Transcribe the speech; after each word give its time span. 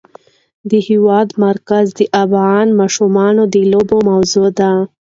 د 0.69 0.71
هېواد 0.87 1.27
مرکز 1.45 1.85
د 1.99 2.01
افغان 2.23 2.67
ماشومانو 2.79 3.43
د 3.53 3.55
لوبو 3.71 3.97
موضوع 4.09 4.47
ده. 4.59 4.71